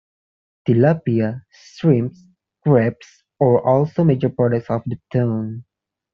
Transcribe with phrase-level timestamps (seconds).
[0.67, 2.15] Tilapia, shrimp,
[2.63, 5.63] crabs are also major products of the town.